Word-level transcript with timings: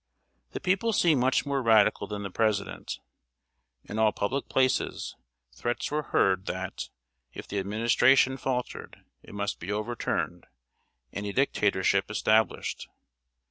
]The 0.53 0.59
people 0.59 0.93
seemed 0.93 1.21
much 1.21 1.45
more 1.45 1.61
radical 1.61 2.07
than 2.07 2.23
the 2.23 2.31
President. 2.31 2.97
In 3.83 3.99
all 3.99 4.11
public 4.11 4.49
places, 4.49 5.15
threats 5.53 5.91
were 5.91 6.01
heard 6.01 6.47
that, 6.47 6.89
if 7.33 7.47
the 7.47 7.59
Administration 7.59 8.35
faltered, 8.37 9.05
it 9.21 9.35
must 9.35 9.59
be 9.59 9.71
overturned, 9.71 10.47
and 11.13 11.27
a 11.27 11.33
dictatorship 11.33 12.09
established. 12.09 12.87